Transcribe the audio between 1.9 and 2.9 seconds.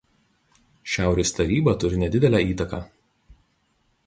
nedidelę įtaką.